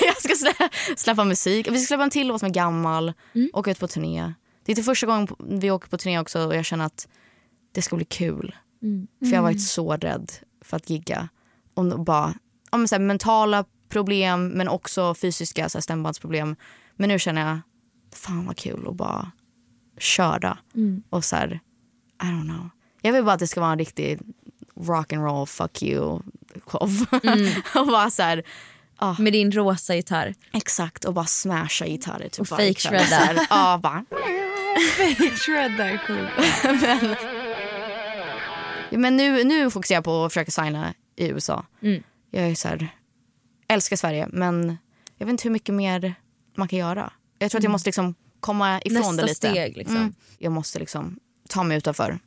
[0.00, 1.68] jag ska slä, släppa musik.
[1.70, 3.12] Vi ska släppa en till låt som är gammal,
[3.52, 4.34] åka ut på turné.
[4.64, 7.08] Det är inte första gången vi åker på turné också och jag känner att
[7.72, 8.56] det ska bli kul.
[8.82, 9.06] Mm.
[9.20, 11.28] För jag har varit så rädd för att gigga.
[11.74, 12.34] Och bara,
[12.70, 16.56] ja, men så här, mentala problem men också fysiska så här, stämbandsproblem.
[16.96, 17.60] Men nu känner jag,
[18.14, 19.32] fan vad kul att bara
[19.98, 20.58] köra.
[20.74, 21.02] Mm.
[21.10, 21.60] Och så här,
[22.22, 22.68] I don't know.
[23.02, 24.20] Jag vill bara att det ska vara en riktig
[24.80, 26.20] rock and roll fuck you
[26.66, 26.90] show.
[27.22, 27.52] Mm.
[27.74, 28.42] och bara så här,
[28.96, 29.16] ah.
[29.18, 30.34] Med din rosa gitarr.
[30.52, 32.28] Exakt, och bara smasha gitarrer.
[32.28, 33.00] Typ Och varje fake kväll.
[33.00, 33.06] shredda.
[33.06, 34.04] Så här, Ja, bara.
[34.96, 37.18] Fake shredda är sjukt.
[38.90, 41.66] men men nu, nu fokuserar jag på att försöka signa i USA.
[41.82, 42.02] Mm.
[42.30, 42.88] Jag är så här,
[43.68, 44.78] älskar Sverige men
[45.18, 46.14] jag vet inte hur mycket mer
[46.56, 47.12] man kan göra.
[47.38, 47.72] Jag tror att jag Mm.
[47.72, 49.34] måste liksom komma ifrån Nästa det lite.
[49.34, 49.96] steg, liksom.
[49.96, 50.14] Mm.
[50.38, 52.18] Jag måste liksom ta mig utanför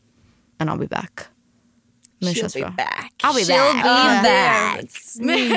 [0.59, 1.19] and I'll be back.
[2.19, 2.69] Men det She'll känns be bra.
[2.69, 3.13] back.
[3.23, 4.23] I'll be She'll back.
[4.23, 4.91] be back.
[4.91, 5.51] Snygg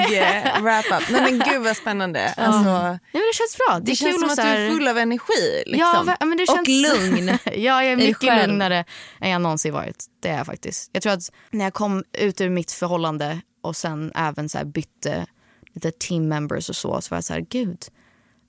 [0.63, 1.11] wrap-up.
[1.11, 2.35] Nej men gud vad spännande.
[2.37, 2.43] Ja.
[2.43, 3.79] Alltså, Nej, men det känns bra.
[3.79, 5.63] Det, det är känns kul som att du är full av energi.
[5.67, 5.81] Liksom.
[5.81, 6.59] Ja, va- men det känns...
[6.61, 7.29] Och lugn.
[7.45, 8.49] ja, jag är mycket själv?
[8.51, 8.85] lugnare
[9.21, 10.05] än jag någonsin varit.
[10.23, 10.91] Det är jag faktiskt.
[10.93, 14.65] Jag tror att när jag kom ut ur mitt förhållande och sen även så här
[14.65, 15.27] bytte
[15.75, 17.79] lite team members och så, så var jag så här, gud,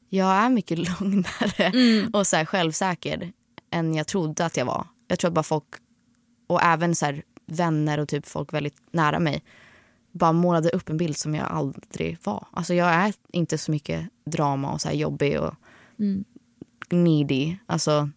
[0.09, 2.09] jag är mycket lugnare Mm.
[2.13, 3.31] och så här självsäker
[3.73, 4.87] än jag trodde att jag var.
[5.07, 5.65] Jag tror att bara folk,
[6.49, 9.43] och även så här vänner och typ folk väldigt nära mig,
[10.11, 12.47] bara målade upp en bild som jag aldrig var.
[12.51, 15.53] Alltså jag är inte så mycket drama och så här jobbig och
[15.99, 16.23] Mm.
[16.89, 17.55] needy.
[17.65, 18.09] Alltså,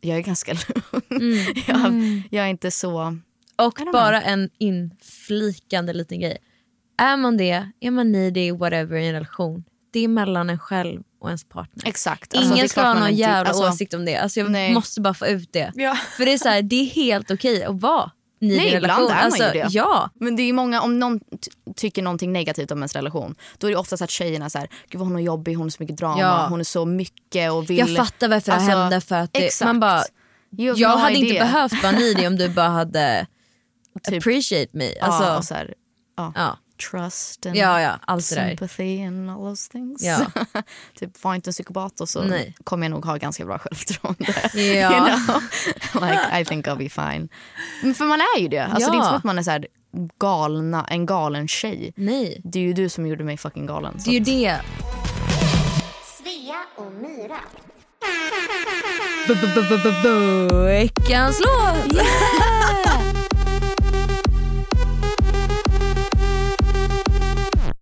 [0.00, 1.22] jag är ganska lugn.
[1.22, 1.54] Mm.
[1.66, 2.22] Jag, Mm.
[2.30, 3.18] jag är inte så...
[3.56, 6.38] Och bara en inflikande liten grej.
[6.98, 9.64] Är man det, är man needy, whatever i en relation.
[9.90, 11.88] Det är mellan en själv och ens partner.
[11.88, 12.34] Exakt.
[12.36, 14.16] Alltså, Ingen är ska ha någon jävla alltså, åsikt om det.
[14.16, 14.74] Alltså jag nej.
[14.74, 15.72] måste bara få ut det.
[15.74, 15.94] Ja.
[16.16, 19.04] För det är så här, det är helt okej att vara i Nej, relation.
[19.04, 19.68] ibland är alltså, man ju det.
[19.70, 20.10] Ja.
[20.14, 23.70] Men det är många, om någon ty- tycker någonting negativt om ens relation då är
[23.70, 25.96] det oftast att tjejerna så här, gud vad hon är jobbig, hon har så mycket
[25.96, 26.46] drama, Ja.
[26.48, 27.78] hon är så mycket och vill...
[27.78, 29.00] Jag fattar varför det Alltså, hände.
[29.00, 29.66] För att det, exakt.
[29.66, 30.02] man bara,
[30.50, 31.44] jag no hade inte idea.
[31.44, 33.26] behövt vara needy om du bara hade
[34.08, 34.98] Typ- appreciate me.
[35.00, 35.74] Alltså, ja, så här,
[36.16, 36.32] ja.
[36.36, 36.58] ja.
[36.90, 40.02] Trust and Ja, ja, allt sympathy and all those things.
[40.02, 40.26] Ja.
[40.98, 42.54] typ var inte en psykopat och så Nej.
[42.64, 44.24] kommer jag nog ha ganska bra självförtroende.
[44.54, 44.92] Ja.
[44.92, 45.42] you know?
[46.08, 47.28] like I think I'll be fine.
[47.82, 48.64] Men för man är ju det.
[48.64, 48.90] Alltså, Ja.
[48.90, 49.66] Det är inte som att man är så här
[50.18, 51.92] galna, en galen tjej.
[51.96, 52.40] Nej.
[52.44, 53.98] Det är ju du som gjorde mig fucking galen.
[54.04, 54.60] Det är ju det.
[56.18, 57.38] Svea och Myra.
[60.66, 62.02] Veckans låt!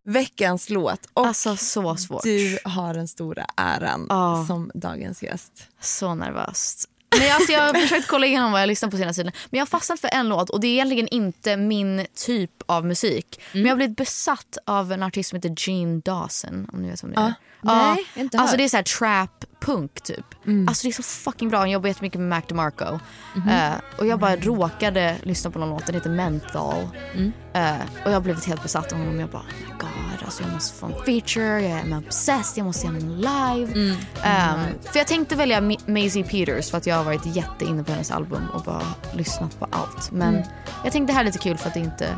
[0.05, 1.01] Veckans låt.
[1.15, 2.23] Och Alltså så svårt.
[2.23, 4.45] du har den stora äran Ja.
[4.49, 5.53] som dagens gäst.
[5.81, 6.89] Så nervöst.
[7.21, 9.33] Men alltså jag har försökt kolla igenom vad jag lyssnat på senaste tiden.
[9.51, 12.87] Men jag har fastnat för en låt och det är egentligen inte min typ av
[12.87, 13.41] musik.
[13.53, 16.69] Men jag har blivit besatt av en artist som heter Gene Dawson.
[16.73, 17.35] Om ni vet vem det är.
[17.63, 17.95] Ja.
[17.95, 18.59] Nej, inte Alltså hört.
[18.59, 20.25] det är så här trap punk typ.
[20.69, 21.59] Alltså det är så fucking bra.
[21.59, 22.99] Han jobbar jättemycket med Mac DeMarco.
[23.37, 23.49] Mhm.
[23.49, 26.89] Eh, och jag bara råkade lyssna på någon låt, den heter Menthol.
[27.15, 27.33] Mm.
[27.55, 27.73] Eh,
[28.05, 29.21] och jag har blivit helt besatt av honom.
[29.21, 32.65] Jag bara, oh my god, alltså jag måste få en feature, jag är obsessed, jag
[32.67, 33.73] måste se honom live.
[33.73, 33.97] Mm.
[34.23, 34.61] Ehm,
[34.93, 38.11] för jag tänkte välja Ma- Maisie Peters för att jag har varit jätteinne på hennes
[38.11, 38.83] album och bara
[39.15, 40.11] lyssnat på allt.
[40.13, 40.47] Men Mm.
[40.85, 42.09] jag tänkte det här är lite kul för att det inte,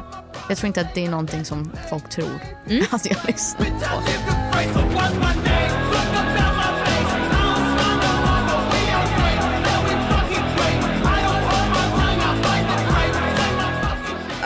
[0.48, 2.28] jag tror inte att det är någonting som folk tror
[2.68, 2.84] Mm.
[2.90, 3.96] att jag lyssnar på.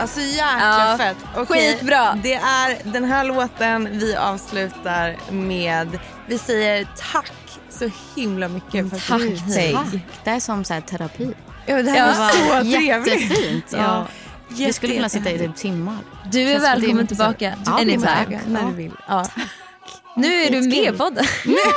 [0.01, 1.17] Alltså jäkla Ja, fett.
[1.35, 2.19] Okej, skitbra.
[2.23, 5.99] Det är den här låten vi avslutar med.
[6.27, 7.31] Vi säger tack
[7.69, 9.75] så himla mycket för att Tack, du är hit.
[9.75, 10.01] tack.
[10.23, 11.33] Det är som så här terapi.
[11.65, 13.21] Ja, det här Ja, var så trevligt.
[13.31, 13.65] Jättefint.
[13.71, 14.07] Ja.
[14.49, 15.97] Vi skulle kunna sitta i typ timmar.
[16.31, 18.05] Du är välkommen tillbaka Ja, är anytime.
[18.29, 18.39] väl.
[18.47, 18.67] När Ja.
[18.67, 18.91] du vill.
[19.07, 19.25] Ja.
[20.15, 21.25] Nu är du med i podden.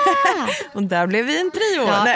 [0.72, 1.86] Och där blev vi en trio.
[1.88, 2.04] Ja.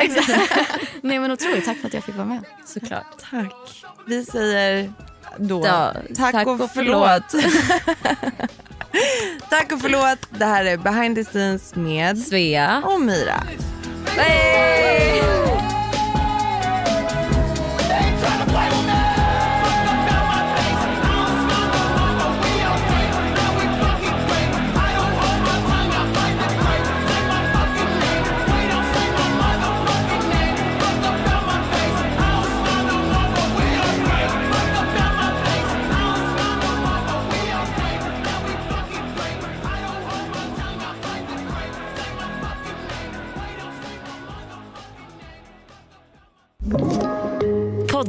[1.02, 2.42] Nej men otroligt, tack för att jag fick vara med.
[2.66, 3.06] Såklart.
[3.30, 3.84] Tack.
[4.06, 4.92] Vi säger
[5.38, 7.22] då Ja, tack, och, förlåt.
[9.50, 10.18] tack och förlåt.
[10.30, 12.82] Det här är Behind the scenes med Svea.
[12.84, 13.42] och Myra.
[14.16, 15.47] Hey!